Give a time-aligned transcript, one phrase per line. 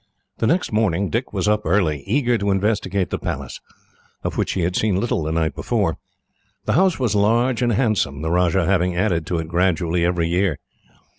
[0.39, 3.59] The next morning Dick was up early, eager to investigate the palace,
[4.23, 5.99] of which he had seen little the night before.
[6.65, 10.57] The house was large and handsome, the Rajah having added to it gradually, every year.